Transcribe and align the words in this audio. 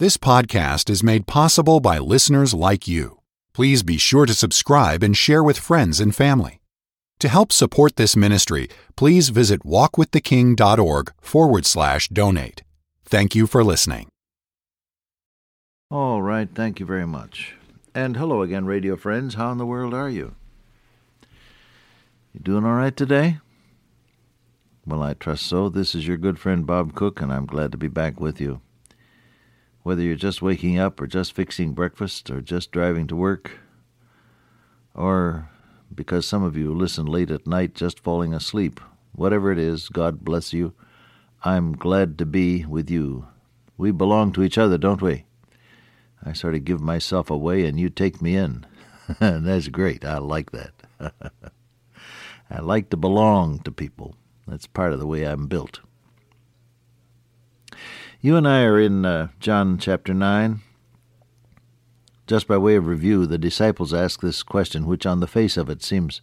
This 0.00 0.16
podcast 0.16 0.90
is 0.90 1.02
made 1.02 1.26
possible 1.26 1.80
by 1.80 1.98
listeners 1.98 2.54
like 2.54 2.86
you. 2.86 3.18
Please 3.52 3.82
be 3.82 3.98
sure 3.98 4.26
to 4.26 4.32
subscribe 4.32 5.02
and 5.02 5.16
share 5.16 5.42
with 5.42 5.58
friends 5.58 5.98
and 5.98 6.14
family. 6.14 6.60
To 7.18 7.26
help 7.26 7.50
support 7.50 7.96
this 7.96 8.14
ministry, 8.14 8.68
please 8.94 9.30
visit 9.30 9.64
walkwiththeking.org 9.64 11.12
forward 11.20 11.66
slash 11.66 12.06
donate. 12.10 12.62
Thank 13.06 13.34
you 13.34 13.48
for 13.48 13.64
listening. 13.64 14.06
All 15.90 16.22
right, 16.22 16.48
thank 16.54 16.78
you 16.78 16.86
very 16.86 17.06
much. 17.06 17.56
And 17.92 18.16
hello 18.16 18.42
again, 18.42 18.66
radio 18.66 18.96
friends. 18.96 19.34
How 19.34 19.50
in 19.50 19.58
the 19.58 19.66
world 19.66 19.94
are 19.94 20.08
you? 20.08 20.36
You 22.32 22.38
doing 22.40 22.64
all 22.64 22.74
right 22.74 22.96
today? 22.96 23.38
Well, 24.86 25.02
I 25.02 25.14
trust 25.14 25.44
so. 25.44 25.68
This 25.68 25.96
is 25.96 26.06
your 26.06 26.18
good 26.18 26.38
friend 26.38 26.64
Bob 26.64 26.94
Cook, 26.94 27.20
and 27.20 27.32
I'm 27.32 27.46
glad 27.46 27.72
to 27.72 27.78
be 27.78 27.88
back 27.88 28.20
with 28.20 28.40
you. 28.40 28.60
Whether 29.82 30.02
you're 30.02 30.16
just 30.16 30.42
waking 30.42 30.78
up, 30.78 31.00
or 31.00 31.06
just 31.06 31.32
fixing 31.32 31.72
breakfast, 31.72 32.30
or 32.30 32.40
just 32.40 32.72
driving 32.72 33.06
to 33.06 33.16
work, 33.16 33.58
or 34.94 35.48
because 35.94 36.26
some 36.26 36.42
of 36.42 36.56
you 36.56 36.74
listen 36.74 37.06
late 37.06 37.30
at 37.30 37.46
night 37.46 37.74
just 37.74 38.00
falling 38.00 38.34
asleep, 38.34 38.80
whatever 39.12 39.50
it 39.50 39.58
is, 39.58 39.88
God 39.88 40.24
bless 40.24 40.52
you. 40.52 40.74
I'm 41.44 41.72
glad 41.72 42.18
to 42.18 42.26
be 42.26 42.64
with 42.66 42.90
you. 42.90 43.26
We 43.76 43.92
belong 43.92 44.32
to 44.32 44.42
each 44.42 44.58
other, 44.58 44.76
don't 44.76 45.00
we? 45.00 45.24
I 46.24 46.32
sort 46.32 46.54
of 46.54 46.64
give 46.64 46.80
myself 46.80 47.30
away 47.30 47.64
and 47.64 47.78
you 47.78 47.88
take 47.90 48.20
me 48.20 48.36
in. 48.36 48.66
That's 49.20 49.68
great. 49.68 50.04
I 50.04 50.18
like 50.18 50.50
that. 50.50 50.72
I 52.50 52.60
like 52.60 52.90
to 52.90 52.96
belong 52.96 53.60
to 53.60 53.70
people. 53.70 54.16
That's 54.46 54.66
part 54.66 54.92
of 54.92 54.98
the 54.98 55.06
way 55.06 55.24
I'm 55.24 55.46
built. 55.46 55.80
You 58.20 58.34
and 58.34 58.48
I 58.48 58.62
are 58.62 58.80
in 58.80 59.04
uh, 59.04 59.28
John 59.38 59.78
chapter 59.78 60.12
9. 60.12 60.60
Just 62.26 62.48
by 62.48 62.56
way 62.58 62.74
of 62.74 62.88
review, 62.88 63.26
the 63.26 63.38
disciples 63.38 63.94
ask 63.94 64.20
this 64.20 64.42
question, 64.42 64.86
which 64.86 65.06
on 65.06 65.20
the 65.20 65.28
face 65.28 65.56
of 65.56 65.70
it 65.70 65.84
seems 65.84 66.20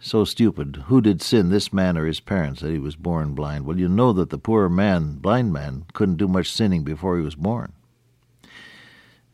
so 0.00 0.24
stupid. 0.24 0.84
Who 0.86 1.02
did 1.02 1.20
sin, 1.20 1.50
this 1.50 1.74
man 1.74 1.98
or 1.98 2.06
his 2.06 2.20
parents, 2.20 2.62
that 2.62 2.70
he 2.70 2.78
was 2.78 2.96
born 2.96 3.34
blind? 3.34 3.66
Well, 3.66 3.78
you 3.78 3.86
know 3.86 4.14
that 4.14 4.30
the 4.30 4.38
poor 4.38 4.70
man, 4.70 5.16
blind 5.16 5.52
man, 5.52 5.84
couldn't 5.92 6.16
do 6.16 6.26
much 6.26 6.50
sinning 6.50 6.84
before 6.84 7.18
he 7.18 7.22
was 7.22 7.34
born. 7.34 7.74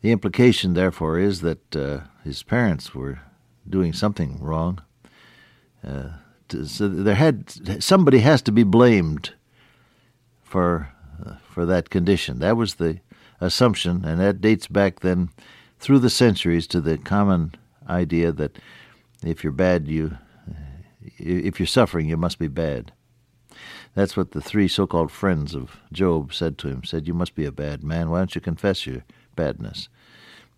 The 0.01 0.11
implication, 0.11 0.73
therefore, 0.73 1.19
is 1.19 1.39
that 1.39 1.73
uh, 1.73 2.01
his 2.25 2.43
parents 2.43 2.93
were 2.93 3.21
doing 3.69 3.93
something 3.93 4.43
wrong. 4.43 4.81
Uh, 5.87 6.09
so 6.65 6.89
there 6.89 7.15
had 7.15 7.81
somebody 7.81 8.19
has 8.19 8.41
to 8.41 8.51
be 8.51 8.63
blamed 8.63 9.35
for 10.43 10.89
for 11.49 11.65
that 11.65 11.89
condition. 11.89 12.39
That 12.39 12.57
was 12.57 12.75
the 12.75 12.99
assumption, 13.39 14.05
and 14.05 14.19
that 14.19 14.41
dates 14.41 14.67
back 14.67 14.99
then 14.99 15.29
through 15.79 15.99
the 15.99 16.09
centuries 16.09 16.67
to 16.67 16.81
the 16.81 16.97
common 16.97 17.55
idea 17.89 18.31
that 18.31 18.57
if 19.23 19.43
you're 19.43 19.53
bad, 19.53 19.87
you 19.87 20.17
if 21.17 21.59
you're 21.59 21.67
suffering, 21.67 22.07
you 22.07 22.17
must 22.17 22.39
be 22.39 22.47
bad. 22.47 22.91
That's 23.95 24.15
what 24.15 24.31
the 24.31 24.41
three 24.41 24.67
so-called 24.67 25.11
friends 25.11 25.55
of 25.55 25.77
Job 25.91 26.33
said 26.33 26.57
to 26.59 26.67
him. 26.67 26.83
Said, 26.83 27.07
"You 27.07 27.13
must 27.13 27.35
be 27.35 27.45
a 27.45 27.51
bad 27.51 27.83
man. 27.83 28.09
Why 28.09 28.19
don't 28.19 28.35
you 28.35 28.41
confess 28.41 28.85
your 28.85 29.03
badness? 29.35 29.89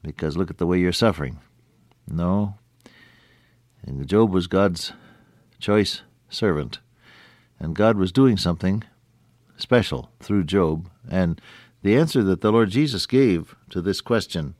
Because 0.02 0.38
look 0.38 0.50
at 0.50 0.58
the 0.58 0.68
way 0.68 0.80
you're 0.80 0.92
suffering." 0.92 1.40
No. 2.08 2.56
And 3.86 4.08
Job 4.08 4.32
was 4.32 4.48
God's 4.48 4.94
choice 5.60 6.02
servant, 6.30 6.80
and 7.60 7.76
God 7.76 7.98
was 7.98 8.12
doing 8.12 8.38
something 8.38 8.84
special 9.64 10.12
through 10.20 10.44
Job. 10.44 10.90
And 11.10 11.42
the 11.82 11.98
answer 11.98 12.22
that 12.24 12.42
the 12.42 12.52
Lord 12.52 12.70
Jesus 12.70 13.08
gave 13.08 13.56
to 13.72 13.82
this 13.82 14.02
question 14.02 14.54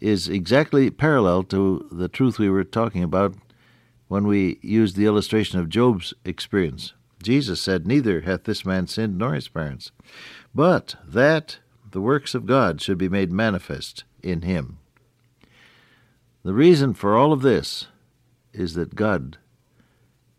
is 0.00 0.28
exactly 0.28 0.90
parallel 0.90 1.44
to 1.44 1.88
the 1.90 2.08
truth 2.08 2.38
we 2.38 2.50
were 2.50 2.64
talking 2.64 3.02
about 3.02 3.34
when 4.08 4.26
we 4.26 4.58
used 4.60 4.96
the 4.96 5.06
illustration 5.06 5.58
of 5.58 5.70
Job's 5.70 6.12
experience. 6.24 6.92
Jesus 7.22 7.60
said, 7.60 7.86
Neither 7.86 8.20
hath 8.22 8.44
this 8.44 8.66
man 8.66 8.86
sinned 8.86 9.16
nor 9.16 9.32
his 9.32 9.48
parents, 9.48 9.92
but 10.54 10.96
that 11.06 11.58
the 11.90 12.02
works 12.02 12.34
of 12.34 12.44
God 12.44 12.82
should 12.82 12.98
be 12.98 13.08
made 13.08 13.32
manifest 13.32 14.04
in 14.22 14.42
him. 14.42 14.78
The 16.42 16.52
reason 16.52 16.92
for 16.92 17.16
all 17.16 17.32
of 17.32 17.40
this 17.40 17.86
is 18.52 18.74
that 18.74 18.94
God 18.94 19.38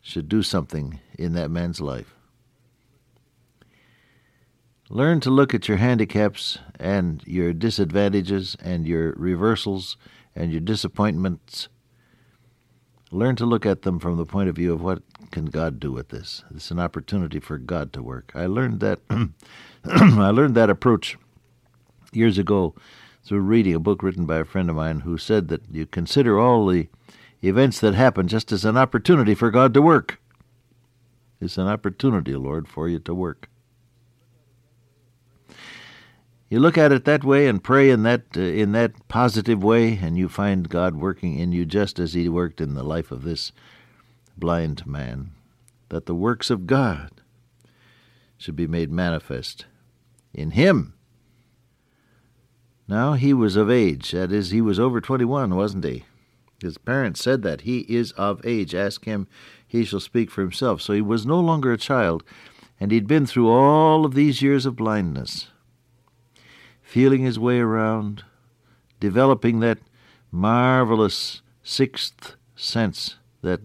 should 0.02 0.30
do 0.30 0.44
something 0.44 1.00
in 1.18 1.34
that 1.34 1.50
man's 1.50 1.82
life. 1.82 2.15
Learn 4.90 5.20
to 5.22 5.32
look 5.32 5.56
at 5.56 5.68
your 5.68 5.78
handicaps 5.78 6.60
and 6.80 7.24
your 7.26 7.54
disadvantages 7.54 8.56
and 8.62 8.86
your 8.86 9.14
reversals 9.14 9.98
and 10.36 10.52
your 10.52 10.62
disappointments. 10.62 11.70
Learn 13.10 13.36
to 13.38 13.48
look 13.48 13.66
at 13.66 13.82
them 13.82 13.98
from 13.98 14.18
the 14.18 14.28
point 14.28 14.48
of 14.48 14.56
view 14.56 14.74
of 14.74 14.84
what 14.84 15.02
can 15.32 15.46
God 15.46 15.80
do 15.80 15.92
with 15.92 16.10
this. 16.10 16.44
It's 16.54 16.70
an 16.70 16.80
opportunity 16.80 17.40
for 17.40 17.58
God 17.58 17.94
to 17.94 18.04
work. 18.04 18.32
I 18.36 18.46
learned 18.46 18.80
that 18.82 19.00
I 19.86 20.30
learned 20.30 20.54
that 20.54 20.70
approach 20.70 21.18
years 22.12 22.38
ago 22.38 22.76
through 23.24 23.40
reading 23.40 23.74
a 23.74 23.80
book 23.80 24.04
written 24.04 24.28
by 24.28 24.38
a 24.38 24.46
friend 24.46 24.70
of 24.70 24.76
mine 24.76 25.00
who 25.00 25.18
said 25.18 25.48
that 25.48 25.64
you 25.72 25.88
consider 25.88 26.40
all 26.40 26.68
the 26.68 26.90
events 27.42 27.80
that 27.80 27.96
happen 27.96 28.28
just 28.28 28.52
as 28.52 28.64
an 28.64 28.78
opportunity 28.78 29.34
for 29.34 29.50
God 29.50 29.74
to 29.74 29.82
work. 29.82 30.20
It's 31.42 31.58
an 31.58 31.68
opportunity, 31.68 32.36
Lord, 32.36 32.68
for 32.68 32.88
you 32.88 33.00
to 33.00 33.16
work. 33.16 33.50
You 36.50 36.60
look 36.60 36.78
at 36.78 36.92
it 36.92 37.06
that 37.06 37.24
way 37.24 37.48
and 37.48 37.64
pray 37.64 37.90
in 37.90 38.04
that 38.04 38.24
uh, 38.38 38.42
in 38.42 38.72
that 38.74 39.08
positive 39.08 39.64
way, 39.64 39.98
and 40.02 40.18
you 40.18 40.30
find 40.30 40.70
God 40.70 40.96
working 40.96 41.40
in 41.40 41.52
you 41.52 41.66
just 41.66 42.00
as 42.00 42.14
He 42.14 42.30
worked 42.30 42.62
in 42.62 42.76
the 42.76 42.84
life 42.84 43.12
of 43.12 43.24
this 43.24 43.52
blind 44.38 44.86
man. 44.86 45.32
That 45.90 46.06
the 46.06 46.16
works 46.16 46.50
of 46.50 46.68
God 46.68 47.22
should 48.38 48.56
be 48.56 48.68
made 48.68 48.92
manifest 48.92 49.66
in 50.34 50.52
him. 50.52 50.94
Now 52.88 53.14
he 53.14 53.34
was 53.34 53.56
of 53.56 53.72
age, 53.72 54.12
that 54.12 54.32
is, 54.32 54.52
he 54.52 54.62
was 54.62 54.80
over 54.80 55.02
twenty 55.02 55.26
one, 55.26 55.56
wasn't 55.56 55.86
he? 55.86 56.06
His 56.62 56.78
parents 56.78 57.24
said 57.24 57.42
that 57.42 57.62
he 57.62 57.80
is 57.82 58.12
of 58.14 58.46
age. 58.46 58.76
Ask 58.76 59.06
him, 59.06 59.28
he 59.68 59.84
shall 59.84 60.00
speak 60.00 60.30
for 60.30 60.42
himself. 60.42 60.82
So 60.82 60.94
he 60.94 61.02
was 61.02 61.26
no 61.26 61.40
longer 61.40 61.74
a 61.74 61.78
child, 61.78 62.24
and 62.80 62.92
he'd 62.92 63.08
been 63.08 63.26
through 63.26 63.50
all 63.50 64.06
of 64.06 64.14
these 64.14 64.42
years 64.42 64.66
of 64.66 64.76
blindness 64.76 65.48
feeling 66.96 67.24
his 67.24 67.38
way 67.38 67.60
around, 67.60 68.24
developing 69.02 69.60
that 69.60 69.80
marvelous 70.32 71.42
sixth 71.62 72.38
sense 72.56 73.18
that 73.42 73.60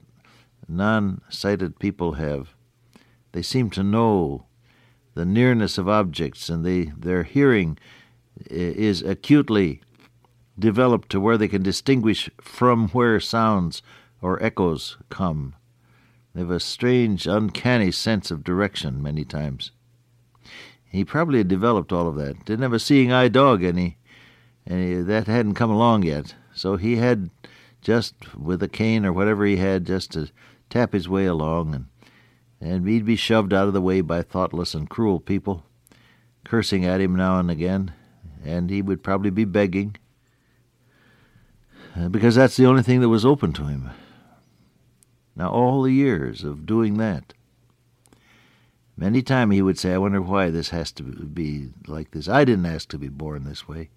non 0.66 1.20
sighted 1.28 1.78
people 1.78 2.14
have. 2.14 2.56
They 3.30 3.42
seem 3.42 3.70
to 3.70 3.84
know 3.84 4.46
the 5.14 5.24
nearness 5.24 5.78
of 5.78 5.88
objects, 5.88 6.48
and 6.48 6.64
they, 6.64 6.86
their 6.86 7.22
hearing 7.22 7.78
is 8.50 9.00
acutely 9.00 9.80
developed 10.58 11.08
to 11.10 11.20
where 11.20 11.38
they 11.38 11.46
can 11.46 11.62
distinguish 11.62 12.28
from 12.40 12.88
where 12.88 13.20
sounds 13.20 13.80
or 14.20 14.42
echoes 14.42 14.96
come. 15.08 15.54
They 16.34 16.40
have 16.40 16.50
a 16.50 16.58
strange, 16.58 17.28
uncanny 17.28 17.92
sense 17.92 18.32
of 18.32 18.42
direction 18.42 19.00
many 19.00 19.24
times. 19.24 19.70
He 20.90 21.04
probably 21.04 21.38
had 21.38 21.48
developed 21.48 21.92
all 21.92 22.08
of 22.08 22.16
that. 22.16 22.44
Didn't 22.44 22.62
have 22.62 22.72
a 22.72 22.80
seeing 22.80 23.12
eye 23.12 23.28
dog 23.28 23.62
any, 23.62 23.96
and 24.66 24.82
he, 24.82 24.94
that 24.96 25.28
hadn't 25.28 25.54
come 25.54 25.70
along 25.70 26.02
yet. 26.02 26.34
So 26.52 26.76
he 26.76 26.96
had 26.96 27.30
just 27.80 28.36
with 28.36 28.62
a 28.62 28.68
cane 28.68 29.06
or 29.06 29.12
whatever 29.12 29.46
he 29.46 29.56
had 29.56 29.86
just 29.86 30.10
to 30.12 30.28
tap 30.68 30.92
his 30.92 31.08
way 31.08 31.26
along, 31.26 31.74
and 31.74 31.86
and 32.60 32.86
he'd 32.86 33.06
be 33.06 33.16
shoved 33.16 33.54
out 33.54 33.68
of 33.68 33.72
the 33.72 33.80
way 33.80 34.00
by 34.00 34.20
thoughtless 34.20 34.74
and 34.74 34.90
cruel 34.90 35.20
people, 35.20 35.64
cursing 36.44 36.84
at 36.84 37.00
him 37.00 37.14
now 37.14 37.38
and 37.38 37.50
again, 37.50 37.92
and 38.44 38.68
he 38.68 38.82
would 38.82 39.02
probably 39.02 39.30
be 39.30 39.44
begging 39.44 39.96
uh, 41.96 42.08
because 42.08 42.34
that's 42.34 42.56
the 42.56 42.66
only 42.66 42.82
thing 42.82 43.00
that 43.00 43.08
was 43.08 43.24
open 43.24 43.52
to 43.52 43.64
him. 43.64 43.90
Now 45.36 45.50
all 45.50 45.82
the 45.82 45.92
years 45.92 46.44
of 46.44 46.66
doing 46.66 46.98
that 46.98 47.32
Many 49.00 49.22
time 49.22 49.50
he 49.50 49.62
would 49.62 49.78
say, 49.78 49.94
I 49.94 49.98
wonder 49.98 50.20
why 50.20 50.50
this 50.50 50.68
has 50.68 50.92
to 50.92 51.02
be 51.02 51.70
like 51.86 52.10
this. 52.10 52.28
I 52.28 52.44
didn't 52.44 52.66
ask 52.66 52.86
to 52.90 52.98
be 52.98 53.08
born 53.08 53.44
this 53.44 53.66
way. 53.66 53.88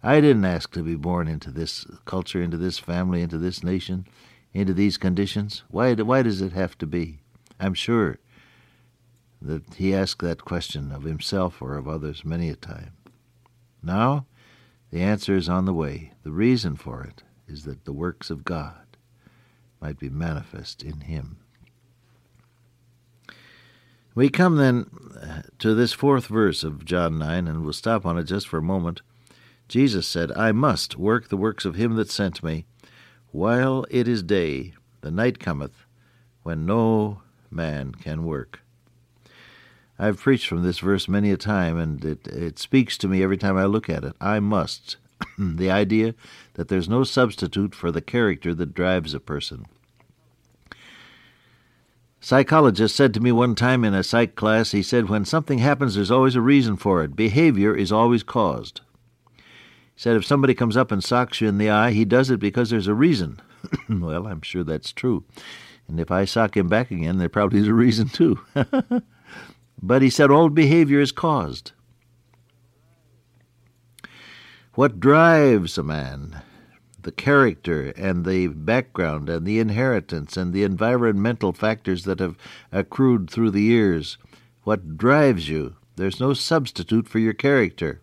I 0.00 0.20
didn't 0.20 0.44
ask 0.44 0.72
to 0.74 0.84
be 0.84 0.94
born 0.94 1.26
into 1.26 1.50
this 1.50 1.84
culture, 2.04 2.40
into 2.40 2.56
this 2.56 2.78
family, 2.78 3.20
into 3.20 3.36
this 3.36 3.64
nation, 3.64 4.06
into 4.54 4.72
these 4.72 4.96
conditions. 4.96 5.64
Why, 5.70 5.92
why 5.94 6.22
does 6.22 6.40
it 6.40 6.52
have 6.52 6.78
to 6.78 6.86
be? 6.86 7.18
I'm 7.58 7.74
sure 7.74 8.20
that 9.42 9.74
he 9.74 9.92
asked 9.92 10.20
that 10.20 10.44
question 10.44 10.92
of 10.92 11.02
himself 11.02 11.60
or 11.60 11.74
of 11.74 11.88
others 11.88 12.24
many 12.24 12.48
a 12.48 12.54
time. 12.54 12.92
Now, 13.82 14.26
the 14.92 15.02
answer 15.02 15.34
is 15.34 15.48
on 15.48 15.64
the 15.64 15.74
way. 15.74 16.12
The 16.22 16.30
reason 16.30 16.76
for 16.76 17.02
it 17.02 17.24
is 17.48 17.64
that 17.64 17.84
the 17.84 17.92
works 17.92 18.30
of 18.30 18.44
God 18.44 18.96
might 19.80 19.98
be 19.98 20.10
manifest 20.10 20.84
in 20.84 21.00
him. 21.00 21.38
We 24.18 24.30
come 24.30 24.56
then 24.56 24.90
uh, 25.22 25.42
to 25.60 25.76
this 25.76 25.92
fourth 25.92 26.26
verse 26.26 26.64
of 26.64 26.84
John 26.84 27.20
9, 27.20 27.46
and 27.46 27.62
we'll 27.62 27.72
stop 27.72 28.04
on 28.04 28.18
it 28.18 28.24
just 28.24 28.48
for 28.48 28.58
a 28.58 28.60
moment. 28.62 29.00
Jesus 29.68 30.08
said, 30.08 30.32
I 30.32 30.50
must 30.50 30.96
work 30.96 31.28
the 31.28 31.36
works 31.36 31.64
of 31.64 31.76
him 31.76 31.94
that 31.94 32.10
sent 32.10 32.42
me, 32.42 32.64
while 33.30 33.86
it 33.92 34.08
is 34.08 34.24
day, 34.24 34.74
the 35.02 35.12
night 35.12 35.38
cometh, 35.38 35.86
when 36.42 36.66
no 36.66 37.22
man 37.48 37.92
can 37.92 38.24
work. 38.24 38.58
I've 40.00 40.18
preached 40.18 40.48
from 40.48 40.64
this 40.64 40.80
verse 40.80 41.06
many 41.06 41.30
a 41.30 41.36
time, 41.36 41.78
and 41.78 42.04
it, 42.04 42.26
it 42.26 42.58
speaks 42.58 42.98
to 42.98 43.06
me 43.06 43.22
every 43.22 43.36
time 43.36 43.56
I 43.56 43.66
look 43.66 43.88
at 43.88 44.02
it. 44.02 44.16
I 44.20 44.40
must. 44.40 44.96
the 45.38 45.70
idea 45.70 46.16
that 46.54 46.66
there's 46.66 46.88
no 46.88 47.04
substitute 47.04 47.72
for 47.72 47.92
the 47.92 48.00
character 48.00 48.52
that 48.52 48.74
drives 48.74 49.14
a 49.14 49.20
person. 49.20 49.66
Psychologist 52.20 52.96
said 52.96 53.14
to 53.14 53.20
me 53.20 53.30
one 53.30 53.54
time 53.54 53.84
in 53.84 53.94
a 53.94 54.02
psych 54.02 54.34
class, 54.34 54.72
he 54.72 54.82
said, 54.82 55.08
when 55.08 55.24
something 55.24 55.58
happens, 55.58 55.94
there's 55.94 56.10
always 56.10 56.34
a 56.34 56.40
reason 56.40 56.76
for 56.76 57.02
it. 57.02 57.14
Behavior 57.14 57.74
is 57.76 57.92
always 57.92 58.22
caused. 58.22 58.80
He 59.36 59.42
said, 60.02 60.16
if 60.16 60.26
somebody 60.26 60.54
comes 60.54 60.76
up 60.76 60.90
and 60.90 61.02
socks 61.02 61.40
you 61.40 61.48
in 61.48 61.58
the 61.58 61.70
eye, 61.70 61.92
he 61.92 62.04
does 62.04 62.30
it 62.30 62.40
because 62.40 62.70
there's 62.70 62.88
a 62.88 62.94
reason. 62.94 63.40
well, 63.88 64.26
I'm 64.26 64.42
sure 64.42 64.64
that's 64.64 64.92
true. 64.92 65.24
And 65.86 66.00
if 66.00 66.10
I 66.10 66.24
sock 66.24 66.56
him 66.56 66.68
back 66.68 66.90
again, 66.90 67.18
there 67.18 67.28
probably 67.28 67.60
is 67.60 67.68
a 67.68 67.74
reason 67.74 68.08
too. 68.08 68.40
but 69.82 70.02
he 70.02 70.10
said, 70.10 70.30
all 70.30 70.48
behavior 70.48 71.00
is 71.00 71.12
caused. 71.12 71.72
What 74.74 75.00
drives 75.00 75.78
a 75.78 75.82
man? 75.82 76.42
The 77.00 77.12
character 77.12 77.92
and 77.96 78.24
the 78.24 78.48
background 78.48 79.28
and 79.28 79.46
the 79.46 79.58
inheritance 79.58 80.36
and 80.36 80.52
the 80.52 80.64
environmental 80.64 81.52
factors 81.52 82.04
that 82.04 82.20
have 82.20 82.36
accrued 82.72 83.30
through 83.30 83.50
the 83.50 83.62
years. 83.62 84.18
What 84.64 84.96
drives 84.96 85.48
you? 85.48 85.76
There's 85.96 86.20
no 86.20 86.34
substitute 86.34 87.08
for 87.08 87.18
your 87.18 87.32
character, 87.32 88.00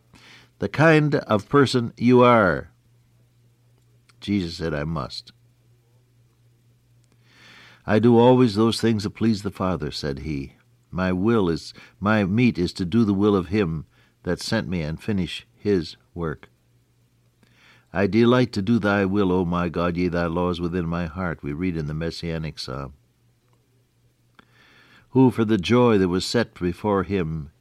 the 0.60 0.70
kind 0.70 1.16
of 1.16 1.50
person 1.50 1.94
you 1.98 2.22
are. 2.24 2.72
Jesus 4.20 4.58
said, 4.58 4.74
I 4.74 4.84
must. 4.84 5.32
I 7.86 8.00
do 8.00 8.18
always 8.18 8.56
those 8.56 8.82
things 8.82 9.04
that 9.04 9.12
please 9.12 9.44
the 9.44 9.52
Father, 9.52 9.92
said 9.92 10.20
he. 10.20 10.54
My 10.90 11.12
will 11.12 11.50
is, 11.50 11.74
my 12.00 12.24
meat 12.24 12.58
is 12.58 12.74
to 12.74 12.86
do 12.86 13.04
the 13.04 13.14
will 13.14 13.36
of 13.36 13.48
him 13.48 13.86
that 14.24 14.42
sent 14.42 14.68
me 14.68 14.82
and 14.82 15.02
finish 15.02 15.46
his 15.56 15.98
work. 16.14 16.50
I 17.96 18.08
delight 18.08 18.52
to 18.52 18.62
do 18.62 18.78
thy 18.78 19.06
will, 19.06 19.32
O 19.32 19.46
my 19.46 19.70
God, 19.70 19.96
yea, 19.96 20.10
thy 20.10 20.26
laws 20.26 20.60
within 20.60 20.86
my 20.86 21.06
heart, 21.06 21.42
we 21.42 21.54
read 21.54 21.78
in 21.78 21.88
the 21.88 21.94
Messianic 21.94 22.60
Psalm. 22.60 22.94
Who, 25.12 25.32
for 25.32 25.46
the 25.46 25.58
joy 25.58 25.98
that 26.00 26.10
was 26.10 26.26
set 26.26 26.54
before 26.56 27.04
him, 27.04 27.52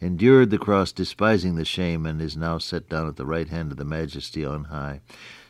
endured 0.00 0.50
the 0.50 0.58
cross, 0.58 0.92
despising 0.92 1.56
the 1.56 1.64
shame, 1.64 2.06
and 2.06 2.22
is 2.22 2.36
now 2.36 2.58
set 2.58 2.88
down 2.88 3.08
at 3.08 3.16
the 3.16 3.26
right 3.26 3.48
hand 3.48 3.72
of 3.72 3.78
the 3.78 3.84
Majesty 3.84 4.44
on 4.44 4.64
high. 4.64 5.00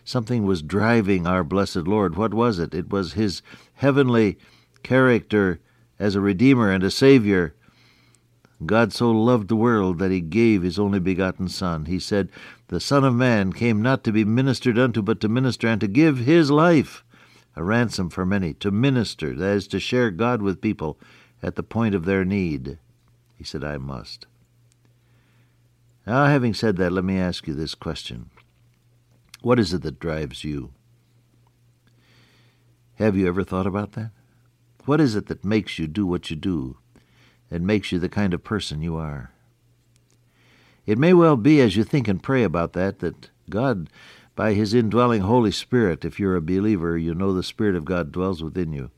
Something 0.04 0.44
was 0.44 0.62
driving 0.62 1.26
our 1.26 1.44
blessed 1.44 1.86
Lord. 1.86 2.16
What 2.16 2.32
was 2.32 2.58
it? 2.58 2.72
It 2.72 2.88
was 2.88 3.12
his 3.12 3.42
heavenly 3.74 4.38
character 4.82 5.60
as 5.98 6.14
a 6.14 6.20
Redeemer 6.22 6.70
and 6.70 6.82
a 6.82 6.90
Savior 6.90 7.54
God 8.66 8.92
so 8.92 9.10
loved 9.10 9.48
the 9.48 9.56
world 9.56 9.98
that 9.98 10.10
he 10.10 10.20
gave 10.20 10.62
his 10.62 10.78
only 10.78 11.00
begotten 11.00 11.48
Son. 11.48 11.86
He 11.86 11.98
said, 11.98 12.28
The 12.70 12.78
Son 12.78 13.02
of 13.02 13.16
Man 13.16 13.52
came 13.52 13.82
not 13.82 14.04
to 14.04 14.12
be 14.12 14.24
ministered 14.24 14.78
unto, 14.78 15.02
but 15.02 15.20
to 15.20 15.28
minister 15.28 15.66
and 15.66 15.80
to 15.80 15.88
give 15.88 16.18
his 16.18 16.52
life 16.52 17.02
a 17.56 17.64
ransom 17.64 18.10
for 18.10 18.24
many, 18.24 18.54
to 18.54 18.70
minister, 18.70 19.34
that 19.34 19.56
is, 19.56 19.66
to 19.68 19.80
share 19.80 20.12
God 20.12 20.40
with 20.40 20.60
people 20.60 20.96
at 21.42 21.56
the 21.56 21.64
point 21.64 21.96
of 21.96 22.04
their 22.04 22.24
need. 22.24 22.78
He 23.36 23.42
said, 23.42 23.64
I 23.64 23.76
must. 23.76 24.26
Now, 26.06 26.26
having 26.26 26.54
said 26.54 26.76
that, 26.76 26.92
let 26.92 27.02
me 27.02 27.18
ask 27.18 27.48
you 27.48 27.54
this 27.54 27.74
question 27.74 28.30
What 29.42 29.58
is 29.58 29.74
it 29.74 29.82
that 29.82 29.98
drives 29.98 30.44
you? 30.44 30.70
Have 32.94 33.16
you 33.16 33.26
ever 33.26 33.42
thought 33.42 33.66
about 33.66 33.92
that? 33.92 34.12
What 34.84 35.00
is 35.00 35.16
it 35.16 35.26
that 35.26 35.44
makes 35.44 35.78
you 35.80 35.88
do 35.88 36.06
what 36.06 36.30
you 36.30 36.36
do? 36.36 36.76
and 37.50 37.66
makes 37.66 37.90
you 37.90 37.98
the 37.98 38.08
kind 38.08 38.32
of 38.32 38.44
person 38.44 38.80
you 38.80 38.96
are. 38.96 39.32
It 40.86 40.98
may 40.98 41.12
well 41.12 41.36
be, 41.36 41.60
as 41.60 41.76
you 41.76 41.84
think 41.84 42.08
and 42.08 42.22
pray 42.22 42.42
about 42.42 42.72
that, 42.72 43.00
that 43.00 43.30
God, 43.48 43.88
by 44.34 44.54
His 44.54 44.74
indwelling 44.74 45.22
Holy 45.22 45.52
Spirit, 45.52 46.04
if 46.04 46.18
you're 46.18 46.36
a 46.36 46.42
believer, 46.42 46.96
you 46.96 47.14
know 47.14 47.32
the 47.32 47.42
Spirit 47.42 47.76
of 47.76 47.84
God 47.84 48.12
dwells 48.12 48.42
within 48.42 48.72
you. 48.72 48.90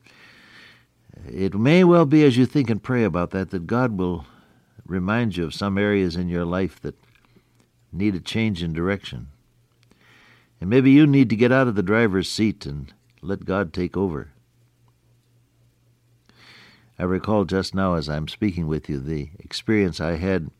It 1.27 1.53
may 1.53 1.83
well 1.83 2.05
be, 2.05 2.23
as 2.23 2.37
you 2.37 2.45
think 2.45 2.69
and 2.69 2.81
pray 2.81 3.03
about 3.03 3.31
that, 3.31 3.51
that 3.51 3.67
God 3.67 3.97
will 3.97 4.25
remind 4.85 5.37
you 5.37 5.45
of 5.45 5.53
some 5.53 5.77
areas 5.77 6.15
in 6.15 6.27
your 6.27 6.45
life 6.45 6.81
that 6.81 6.95
need 7.91 8.15
a 8.15 8.19
change 8.19 8.63
in 8.63 8.73
direction. 8.73 9.27
And 10.59 10.69
maybe 10.69 10.91
you 10.91 11.05
need 11.05 11.29
to 11.29 11.35
get 11.35 11.51
out 11.51 11.67
of 11.67 11.75
the 11.75 11.83
driver's 11.83 12.29
seat 12.29 12.65
and 12.65 12.93
let 13.21 13.45
God 13.45 13.73
take 13.73 13.95
over. 13.95 14.29
I 16.97 17.03
recall 17.03 17.45
just 17.45 17.75
now, 17.75 17.95
as 17.95 18.07
I'm 18.07 18.27
speaking 18.27 18.67
with 18.67 18.89
you, 18.89 18.99
the 18.99 19.29
experience 19.39 19.99
I 19.99 20.15
had 20.17 20.51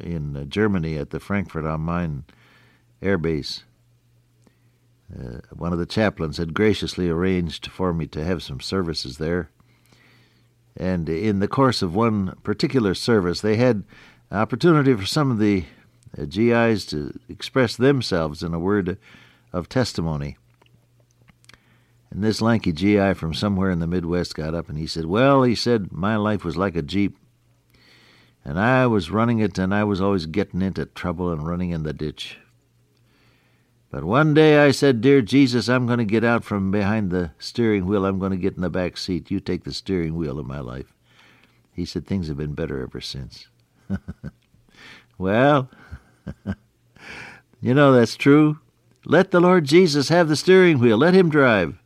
in 0.00 0.36
uh, 0.36 0.44
Germany 0.44 0.96
at 0.96 1.10
the 1.10 1.20
Frankfurt 1.20 1.64
am 1.64 1.84
Main 1.84 2.24
Air 3.02 3.18
Base. 3.18 3.64
Uh, 5.12 5.38
one 5.52 5.72
of 5.72 5.78
the 5.78 5.86
chaplains 5.86 6.36
had 6.36 6.52
graciously 6.52 7.08
arranged 7.08 7.66
for 7.68 7.94
me 7.94 8.06
to 8.08 8.24
have 8.24 8.42
some 8.42 8.60
services 8.60 9.18
there. 9.18 9.50
And 10.76 11.08
in 11.08 11.40
the 11.40 11.48
course 11.48 11.82
of 11.82 11.94
one 11.94 12.36
particular 12.42 12.94
service, 12.94 13.40
they 13.40 13.56
had 13.56 13.84
opportunity 14.30 14.94
for 14.94 15.06
some 15.06 15.30
of 15.30 15.38
the 15.38 15.64
uh, 16.16 16.24
GIs 16.24 16.84
to 16.86 17.18
express 17.28 17.76
themselves 17.76 18.42
in 18.42 18.54
a 18.54 18.58
word 18.58 18.98
of 19.52 19.68
testimony. 19.68 20.36
And 22.10 22.22
this 22.22 22.40
lanky 22.40 22.72
GI 22.72 23.14
from 23.14 23.34
somewhere 23.34 23.70
in 23.70 23.80
the 23.80 23.86
Midwest 23.86 24.34
got 24.34 24.54
up 24.54 24.68
and 24.68 24.78
he 24.78 24.86
said, 24.86 25.06
Well, 25.06 25.42
he 25.42 25.54
said, 25.54 25.92
my 25.92 26.16
life 26.16 26.44
was 26.44 26.56
like 26.56 26.76
a 26.76 26.82
Jeep. 26.82 27.16
And 28.48 28.58
I 28.58 28.86
was 28.86 29.10
running 29.10 29.40
it, 29.40 29.58
and 29.58 29.74
I 29.74 29.84
was 29.84 30.00
always 30.00 30.24
getting 30.24 30.62
into 30.62 30.86
trouble 30.86 31.30
and 31.30 31.46
running 31.46 31.68
in 31.68 31.82
the 31.82 31.92
ditch. 31.92 32.38
But 33.90 34.04
one 34.04 34.32
day 34.32 34.64
I 34.64 34.70
said, 34.70 35.02
Dear 35.02 35.20
Jesus, 35.20 35.68
I'm 35.68 35.84
going 35.84 35.98
to 35.98 36.04
get 36.06 36.24
out 36.24 36.44
from 36.44 36.70
behind 36.70 37.10
the 37.10 37.32
steering 37.38 37.84
wheel. 37.84 38.06
I'm 38.06 38.18
going 38.18 38.30
to 38.32 38.38
get 38.38 38.54
in 38.54 38.62
the 38.62 38.70
back 38.70 38.96
seat. 38.96 39.30
You 39.30 39.38
take 39.38 39.64
the 39.64 39.72
steering 39.74 40.16
wheel 40.16 40.38
of 40.38 40.46
my 40.46 40.60
life. 40.60 40.94
He 41.74 41.84
said, 41.84 42.06
Things 42.06 42.28
have 42.28 42.38
been 42.38 42.54
better 42.54 42.80
ever 42.80 43.02
since. 43.02 43.48
well, 45.18 45.68
you 47.60 47.74
know 47.74 47.92
that's 47.92 48.16
true. 48.16 48.60
Let 49.04 49.30
the 49.30 49.40
Lord 49.40 49.66
Jesus 49.66 50.08
have 50.08 50.28
the 50.28 50.36
steering 50.36 50.78
wheel. 50.78 50.96
Let 50.96 51.12
him 51.12 51.28
drive. 51.28 51.76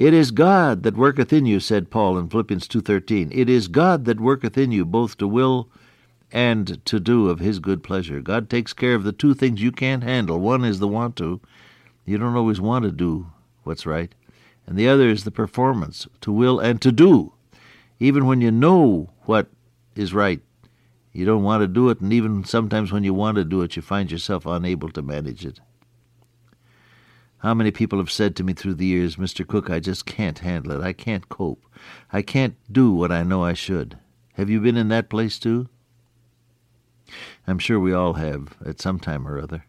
It 0.00 0.14
is 0.14 0.30
God 0.30 0.82
that 0.84 0.96
worketh 0.96 1.30
in 1.30 1.44
you, 1.44 1.60
said 1.60 1.90
Paul 1.90 2.16
in 2.16 2.30
Philippians 2.30 2.66
2.13. 2.68 3.28
It 3.32 3.50
is 3.50 3.68
God 3.68 4.06
that 4.06 4.18
worketh 4.18 4.56
in 4.56 4.72
you 4.72 4.86
both 4.86 5.18
to 5.18 5.28
will 5.28 5.68
and 6.32 6.82
to 6.86 6.98
do 6.98 7.28
of 7.28 7.38
his 7.38 7.58
good 7.58 7.82
pleasure. 7.82 8.22
God 8.22 8.48
takes 8.48 8.72
care 8.72 8.94
of 8.94 9.04
the 9.04 9.12
two 9.12 9.34
things 9.34 9.60
you 9.60 9.70
can't 9.70 10.02
handle. 10.02 10.40
One 10.40 10.64
is 10.64 10.78
the 10.78 10.88
want 10.88 11.16
to. 11.16 11.42
You 12.06 12.16
don't 12.16 12.34
always 12.34 12.62
want 12.62 12.86
to 12.86 12.90
do 12.90 13.30
what's 13.64 13.84
right. 13.84 14.14
And 14.66 14.78
the 14.78 14.88
other 14.88 15.06
is 15.06 15.24
the 15.24 15.30
performance, 15.30 16.08
to 16.22 16.32
will 16.32 16.58
and 16.58 16.80
to 16.80 16.92
do. 16.92 17.34
Even 17.98 18.24
when 18.24 18.40
you 18.40 18.50
know 18.50 19.10
what 19.24 19.48
is 19.96 20.14
right, 20.14 20.40
you 21.12 21.26
don't 21.26 21.42
want 21.42 21.60
to 21.60 21.68
do 21.68 21.90
it, 21.90 22.00
and 22.00 22.10
even 22.10 22.44
sometimes 22.44 22.90
when 22.90 23.04
you 23.04 23.12
want 23.12 23.36
to 23.36 23.44
do 23.44 23.60
it, 23.60 23.76
you 23.76 23.82
find 23.82 24.10
yourself 24.10 24.46
unable 24.46 24.88
to 24.92 25.02
manage 25.02 25.44
it. 25.44 25.60
How 27.40 27.54
many 27.54 27.70
people 27.70 27.98
have 27.98 28.10
said 28.10 28.36
to 28.36 28.44
me 28.44 28.52
through 28.52 28.74
the 28.74 28.84
years, 28.84 29.16
Mr. 29.16 29.46
Cook, 29.46 29.70
I 29.70 29.80
just 29.80 30.04
can't 30.04 30.40
handle 30.40 30.72
it. 30.72 30.84
I 30.84 30.92
can't 30.92 31.26
cope. 31.30 31.64
I 32.12 32.20
can't 32.20 32.54
do 32.70 32.92
what 32.92 33.10
I 33.10 33.22
know 33.22 33.42
I 33.42 33.54
should. 33.54 33.96
Have 34.34 34.50
you 34.50 34.60
been 34.60 34.76
in 34.76 34.88
that 34.88 35.08
place 35.08 35.38
too? 35.38 35.68
I'm 37.46 37.58
sure 37.58 37.80
we 37.80 37.94
all 37.94 38.14
have 38.14 38.56
at 38.64 38.78
some 38.78 39.00
time 39.00 39.26
or 39.26 39.40
other. 39.40 39.64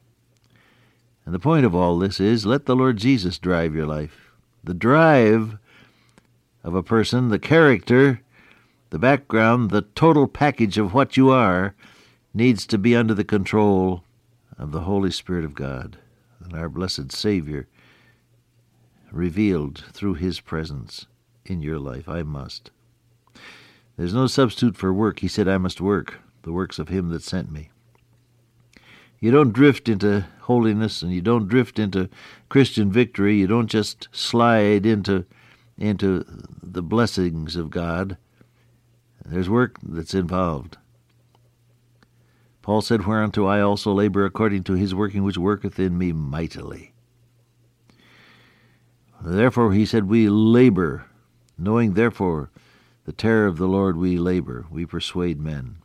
And 1.26 1.34
the 1.34 1.40
point 1.40 1.66
of 1.66 1.74
all 1.74 1.98
this 1.98 2.20
is 2.20 2.46
let 2.46 2.66
the 2.66 2.76
Lord 2.76 2.98
Jesus 2.98 3.40
drive 3.40 3.74
your 3.74 3.88
life. 3.88 4.34
The 4.62 4.74
drive 4.74 5.58
of 6.66 6.76
a 6.76 6.84
person, 6.84 7.30
the 7.30 7.40
character, 7.40 8.22
the 8.90 9.00
background, 9.00 9.72
the 9.72 9.84
total 9.96 10.28
package 10.28 10.78
of 10.78 10.94
what 10.94 11.16
you 11.16 11.30
are, 11.30 11.74
needs 12.34 12.68
to 12.68 12.78
be 12.78 12.98
under 12.98 13.14
the 13.14 13.24
control 13.24 14.04
of 14.58 14.74
the 14.74 14.82
Holy 14.82 15.10
Spirit 15.10 15.46
of 15.46 15.56
God 15.56 15.98
our 16.54 16.70
blessed 16.70 17.12
Savior 17.12 17.68
revealed 19.12 19.84
through 19.92 20.16
His 20.16 20.40
presence 20.40 21.08
in 21.46 21.62
your 21.62 21.80
life. 21.80 22.08
I 22.08 22.24
must. 22.24 22.72
There's 23.98 24.14
no 24.14 24.28
substitute 24.28 24.78
for 24.78 24.94
work. 24.94 25.20
He 25.20 25.28
said, 25.28 25.48
I 25.48 25.58
must 25.58 25.82
work 25.82 26.20
the 26.44 26.52
works 26.52 26.80
of 26.80 26.90
Him 26.90 27.10
that 27.10 27.24
sent 27.24 27.52
me. 27.52 27.70
You 29.20 29.30
don't 29.30 29.54
drift 29.54 29.88
into 29.88 30.26
holiness 30.42 31.04
and 31.04 31.14
you 31.14 31.22
don't 31.22 31.48
drift 31.48 31.78
into 31.78 32.10
Christian 32.50 32.92
victory. 32.92 33.38
You 33.38 33.48
don't 33.48 33.68
just 33.68 34.08
slide 34.12 34.86
into, 34.86 35.26
into 35.78 36.26
the 36.64 36.82
blessings 36.82 37.56
of 37.56 37.70
God. 37.70 38.18
There's 39.24 39.50
work 39.50 39.78
that's 39.84 40.16
involved. 40.16 40.78
Paul 42.62 42.82
said, 42.82 43.06
Whereunto 43.06 43.46
I 43.46 43.62
also 43.62 43.92
labor 43.92 44.26
according 44.26 44.64
to 44.66 44.74
his 44.74 44.94
working 44.94 45.24
which 45.24 45.38
worketh 45.38 45.80
in 45.80 45.98
me 45.98 46.14
mightily. 46.14 46.94
Therefore, 49.24 49.74
he 49.74 49.86
said, 49.86 50.08
we 50.08 50.30
labor, 50.30 51.06
knowing 51.58 51.94
therefore 51.94 52.50
the 53.06 53.12
terror 53.12 53.46
of 53.46 53.58
the 53.58 53.68
Lord 53.68 53.98
we 53.98 54.18
labor, 54.18 54.66
we 54.70 54.86
persuade 54.86 55.40
men. 55.40 55.78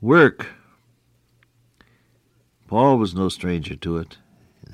Work. 0.00 0.48
Paul 2.68 2.98
was 2.98 3.14
no 3.14 3.28
stranger 3.28 3.76
to 3.76 3.96
it. 3.98 4.18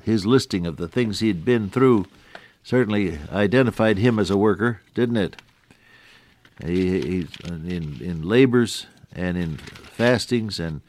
His 0.03 0.25
listing 0.25 0.65
of 0.65 0.77
the 0.77 0.87
things 0.87 1.19
he 1.19 1.27
had 1.27 1.45
been 1.45 1.69
through 1.69 2.05
certainly 2.63 3.19
identified 3.31 3.97
him 3.97 4.19
as 4.19 4.29
a 4.29 4.37
worker, 4.37 4.81
didn't 4.93 5.17
it? 5.17 5.41
He, 6.63 7.01
he 7.01 7.27
in 7.45 7.99
in 8.01 8.21
labors 8.21 8.87
and 9.13 9.37
in 9.37 9.57
fastings 9.57 10.59
and 10.59 10.81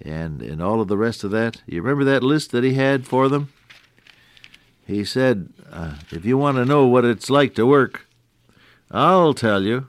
and 0.00 0.42
and 0.42 0.62
all 0.62 0.80
of 0.80 0.88
the 0.88 0.96
rest 0.96 1.24
of 1.24 1.30
that. 1.32 1.62
You 1.66 1.82
remember 1.82 2.04
that 2.04 2.22
list 2.22 2.52
that 2.52 2.64
he 2.64 2.74
had 2.74 3.06
for 3.06 3.28
them? 3.28 3.52
He 4.86 5.04
said, 5.04 5.52
uh, 5.70 5.96
"If 6.10 6.24
you 6.24 6.36
want 6.36 6.56
to 6.56 6.64
know 6.64 6.86
what 6.86 7.04
it's 7.04 7.30
like 7.30 7.54
to 7.54 7.66
work, 7.66 8.06
I'll 8.90 9.34
tell 9.34 9.62
you. 9.62 9.88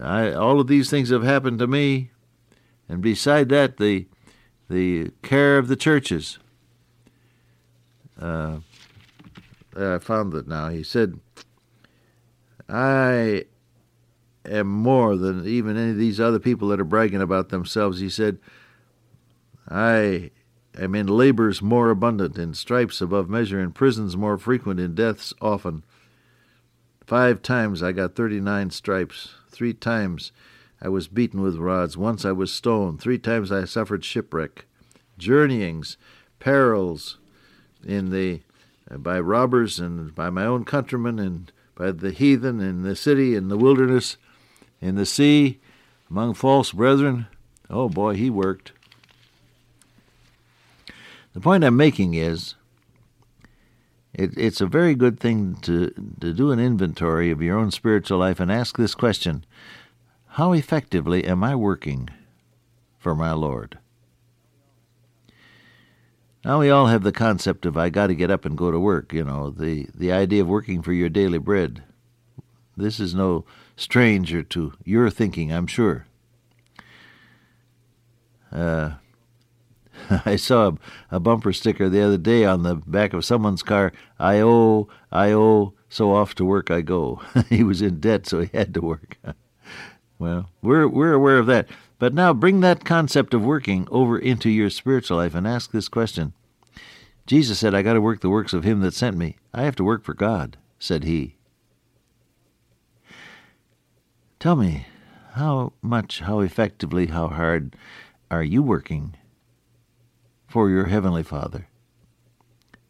I, 0.00 0.32
all 0.32 0.60
of 0.60 0.68
these 0.68 0.88
things 0.88 1.10
have 1.10 1.24
happened 1.24 1.58
to 1.58 1.66
me, 1.66 2.10
and 2.88 3.02
beside 3.02 3.48
that, 3.50 3.76
the 3.78 4.06
the 4.68 5.10
care 5.22 5.58
of 5.58 5.68
the 5.68 5.76
churches." 5.76 6.38
Uh, 8.20 8.60
I 9.76 9.98
found 9.98 10.34
it 10.34 10.46
now. 10.46 10.68
He 10.68 10.82
said, 10.82 11.20
I 12.68 13.44
am 14.44 14.66
more 14.66 15.16
than 15.16 15.46
even 15.46 15.76
any 15.76 15.90
of 15.90 15.96
these 15.96 16.20
other 16.20 16.38
people 16.38 16.68
that 16.68 16.80
are 16.80 16.84
bragging 16.84 17.22
about 17.22 17.48
themselves. 17.48 18.00
He 18.00 18.08
said, 18.08 18.38
I 19.68 20.30
am 20.78 20.94
in 20.94 21.06
labors 21.06 21.62
more 21.62 21.90
abundant, 21.90 22.38
in 22.38 22.54
stripes 22.54 23.00
above 23.00 23.28
measure, 23.28 23.60
in 23.60 23.72
prisons 23.72 24.16
more 24.16 24.38
frequent, 24.38 24.80
in 24.80 24.94
deaths 24.94 25.32
often. 25.40 25.84
Five 27.06 27.42
times 27.42 27.82
I 27.82 27.92
got 27.92 28.14
39 28.14 28.70
stripes. 28.70 29.34
Three 29.48 29.74
times 29.74 30.32
I 30.80 30.88
was 30.88 31.08
beaten 31.08 31.42
with 31.42 31.56
rods. 31.56 31.96
Once 31.96 32.24
I 32.24 32.32
was 32.32 32.52
stoned. 32.52 33.00
Three 33.00 33.18
times 33.18 33.52
I 33.52 33.64
suffered 33.64 34.04
shipwreck. 34.04 34.66
Journeyings, 35.18 35.96
perils 36.38 37.18
in 37.84 38.10
the 38.10 38.40
by 38.90 39.20
robbers 39.20 39.78
and 39.78 40.14
by 40.14 40.30
my 40.30 40.44
own 40.44 40.64
countrymen 40.64 41.18
and 41.18 41.52
by 41.76 41.92
the 41.92 42.10
heathen 42.10 42.60
in 42.60 42.82
the 42.82 42.96
city, 42.96 43.36
in 43.36 43.48
the 43.48 43.56
wilderness, 43.56 44.16
in 44.80 44.94
the 44.96 45.06
sea, 45.06 45.60
among 46.10 46.34
false 46.34 46.72
brethren. 46.72 47.26
Oh 47.68 47.88
boy, 47.88 48.14
he 48.14 48.30
worked. 48.30 48.72
The 51.32 51.40
point 51.40 51.64
I'm 51.64 51.76
making 51.76 52.14
is 52.14 52.54
it, 54.12 54.36
it's 54.36 54.60
a 54.60 54.66
very 54.66 54.94
good 54.94 55.20
thing 55.20 55.56
to, 55.62 55.90
to 56.20 56.32
do 56.32 56.50
an 56.50 56.58
inventory 56.58 57.30
of 57.30 57.42
your 57.42 57.58
own 57.58 57.70
spiritual 57.70 58.18
life 58.18 58.40
and 58.40 58.50
ask 58.50 58.76
this 58.76 58.94
question 58.94 59.44
How 60.28 60.52
effectively 60.52 61.24
am 61.24 61.44
I 61.44 61.54
working 61.54 62.10
for 62.98 63.14
my 63.14 63.32
Lord? 63.32 63.78
Now 66.44 66.60
we 66.60 66.70
all 66.70 66.86
have 66.86 67.02
the 67.02 67.12
concept 67.12 67.66
of 67.66 67.76
I 67.76 67.90
got 67.90 68.06
to 68.06 68.14
get 68.14 68.30
up 68.30 68.44
and 68.44 68.56
go 68.56 68.70
to 68.70 68.80
work, 68.80 69.12
you 69.12 69.24
know, 69.24 69.50
the 69.50 69.86
the 69.94 70.10
idea 70.10 70.42
of 70.42 70.48
working 70.48 70.82
for 70.82 70.92
your 70.92 71.10
daily 71.10 71.38
bread. 71.38 71.82
This 72.80 72.98
is 72.98 73.14
no 73.14 73.44
stranger 73.76 74.42
to 74.42 74.72
your 74.84 75.10
thinking, 75.10 75.52
I'm 75.52 75.66
sure. 75.66 76.06
Uh, 78.50 78.92
I 80.24 80.36
saw 80.36 80.68
a, 80.68 81.16
a, 81.16 81.20
bumper 81.20 81.52
sticker 81.52 81.88
the 81.88 82.00
other 82.00 82.16
day 82.16 82.44
on 82.44 82.62
the 82.62 82.76
back 82.76 83.12
of 83.12 83.24
someone's 83.24 83.62
car. 83.62 83.92
I 84.18 84.40
owe, 84.40 84.88
I 85.12 85.32
owe, 85.32 85.74
so 85.88 86.14
off 86.14 86.34
to 86.36 86.44
work 86.44 86.70
I 86.70 86.80
go. 86.80 87.22
he 87.48 87.62
was 87.62 87.82
in 87.82 88.00
debt, 88.00 88.26
so 88.26 88.40
he 88.40 88.50
had 88.56 88.74
to 88.74 88.80
work. 88.80 89.18
well, 90.18 90.50
we're 90.62 90.88
we're 90.88 91.12
aware 91.12 91.38
of 91.38 91.46
that. 91.46 91.68
But 91.98 92.14
now 92.14 92.32
bring 92.32 92.60
that 92.60 92.84
concept 92.84 93.34
of 93.34 93.44
working 93.44 93.86
over 93.90 94.18
into 94.18 94.48
your 94.48 94.70
spiritual 94.70 95.18
life 95.18 95.34
and 95.34 95.46
ask 95.46 95.70
this 95.70 95.88
question. 95.88 96.32
Jesus 97.26 97.58
said, 97.58 97.74
I 97.74 97.82
got 97.82 97.92
to 97.92 98.00
work 98.00 98.22
the 98.22 98.30
works 98.30 98.54
of 98.54 98.64
him 98.64 98.80
that 98.80 98.94
sent 98.94 99.16
me. 99.16 99.36
I 99.52 99.62
have 99.62 99.76
to 99.76 99.84
work 99.84 100.02
for 100.02 100.14
God, 100.14 100.56
said 100.78 101.04
he. 101.04 101.36
Tell 104.40 104.56
me, 104.56 104.86
how 105.32 105.74
much, 105.82 106.20
how 106.20 106.40
effectively, 106.40 107.08
how 107.08 107.28
hard 107.28 107.76
are 108.30 108.42
you 108.42 108.62
working 108.62 109.14
for 110.48 110.70
your 110.70 110.86
Heavenly 110.86 111.22
Father? 111.22 111.68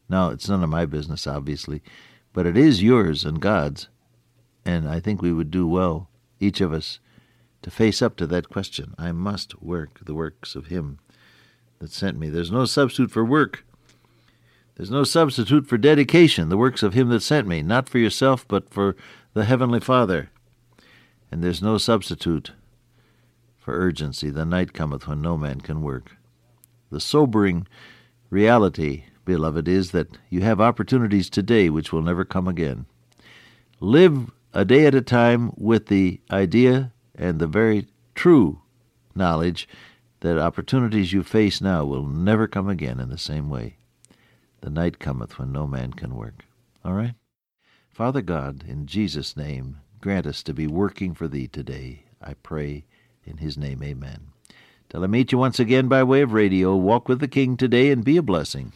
Now, 0.09 0.28
it's 0.28 0.49
none 0.49 0.62
of 0.62 0.71
my 0.71 0.87
business, 0.87 1.26
obviously, 1.26 1.83
but 2.33 2.47
it 2.47 2.57
is 2.57 2.85
yours 2.85 3.25
and 3.25 3.40
God's, 3.42 3.88
and 4.64 4.88
I 4.88 5.00
think 5.00 5.21
we 5.21 5.33
would 5.33 5.50
do 5.50 5.66
well, 5.66 6.09
each 6.38 6.61
of 6.61 6.73
us, 6.73 7.00
to 7.62 7.71
face 7.73 8.00
up 8.00 8.14
to 8.19 8.28
that 8.28 8.49
question. 8.49 8.95
I 8.97 9.11
must 9.11 9.61
work 9.61 9.99
the 10.04 10.14
works 10.14 10.54
of 10.54 10.66
Him 10.66 11.00
that 11.80 11.90
sent 11.90 12.16
me. 12.16 12.30
There's 12.30 12.52
no 12.52 12.64
substitute 12.64 13.11
for 13.11 13.25
work. 13.25 13.64
There's 14.76 14.90
no 14.92 15.02
substitute 15.02 15.66
for 15.66 15.78
dedication, 15.78 16.49
the 16.49 16.57
works 16.57 16.85
of 16.85 16.95
Him 16.95 17.09
that 17.09 17.25
sent 17.25 17.49
me, 17.49 17.61
not 17.61 17.88
for 17.88 17.99
yourself, 17.99 18.47
but 18.47 18.73
for 18.73 18.95
the 19.35 19.47
Heavenly 19.47 19.80
Father. 19.80 20.30
And 21.30 21.42
there's 21.42 21.62
no 21.62 21.78
substitute 21.78 22.52
for 23.56 23.75
urgency. 23.75 24.30
The 24.30 24.44
night 24.44 24.72
cometh 24.72 25.06
when 25.06 25.22
no 25.22 25.37
man 25.37 25.60
can 25.60 25.82
work. 25.82 26.16
The 26.90 27.00
sobering 27.00 27.68
reality, 28.30 29.04
beloved, 29.25 29.68
is 29.68 29.92
that 29.92 30.18
you 30.28 30.40
have 30.40 30.60
opportunities 30.60 31.30
today 31.30 31.70
which 31.70 31.92
will 31.92 32.02
never 32.02 32.25
come 32.25 32.49
again. 32.49 32.87
Live 33.78 34.30
a 34.52 34.64
day 34.64 34.87
at 34.87 34.94
a 34.94 35.00
time 35.00 35.52
with 35.56 35.87
the 35.87 36.20
idea 36.30 36.92
and 37.14 37.38
the 37.38 37.46
very 37.46 37.87
true 38.14 38.60
knowledge 39.14 39.68
that 40.20 40.38
opportunities 40.38 41.12
you 41.12 41.22
face 41.22 41.60
now 41.60 41.84
will 41.84 42.06
never 42.06 42.46
come 42.46 42.68
again 42.68 43.00
in 43.00 43.08
the 43.08 43.18
same 43.18 43.49
way. 43.49 43.76
The 44.60 44.70
night 44.70 44.99
cometh 44.99 45.38
when 45.38 45.52
no 45.52 45.66
man 45.66 45.92
can 45.92 46.14
work. 46.14 46.44
All 46.84 46.92
right? 46.92 47.14
Father 47.88 48.20
God, 48.20 48.64
in 48.66 48.87
Jesus' 48.87 49.37
name, 49.37 49.78
grant 50.00 50.26
us 50.26 50.42
to 50.42 50.54
be 50.54 50.66
working 50.66 51.14
for 51.14 51.28
Thee 51.28 51.47
today. 51.47 52.04
I 52.23 52.35
pray 52.35 52.85
in 53.25 53.38
His 53.38 53.57
name, 53.57 53.83
amen. 53.83 54.28
Till 54.88 55.04
I 55.04 55.07
meet 55.07 55.33
you 55.33 55.38
once 55.38 55.61
again 55.61 55.88
by 55.88 56.02
way 56.02 56.23
of 56.23 56.33
radio, 56.33 56.75
walk 56.75 57.09
with 57.09 57.21
the 57.21 57.28
King 57.28 57.57
today 57.57 57.90
and 57.90 58.04
be 58.04 58.16
a 58.16 58.23
blessing. 58.23 58.73